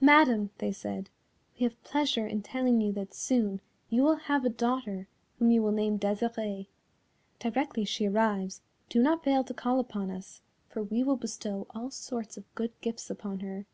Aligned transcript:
"Madam," 0.00 0.48
they 0.56 0.72
said, 0.72 1.10
"we 1.60 1.64
have 1.64 1.82
pleasure 1.84 2.26
in 2.26 2.40
telling 2.42 2.80
you 2.80 2.92
that 2.94 3.12
soon 3.12 3.60
you 3.90 4.02
will 4.02 4.16
have 4.16 4.42
a 4.42 4.48
daughter 4.48 5.06
whom 5.38 5.50
you 5.50 5.62
will 5.62 5.70
name 5.70 5.98
Desirée. 5.98 6.68
Directly 7.40 7.84
she 7.84 8.06
arrives, 8.08 8.62
do 8.88 9.02
not 9.02 9.22
fail 9.22 9.44
to 9.44 9.52
call 9.52 9.78
upon 9.78 10.10
us, 10.10 10.40
for 10.66 10.82
we 10.82 11.02
will 11.04 11.18
bestow 11.18 11.66
all 11.74 11.90
sorts 11.90 12.38
of 12.38 12.54
good 12.54 12.72
gifts 12.80 13.10
upon 13.10 13.40
her. 13.40 13.66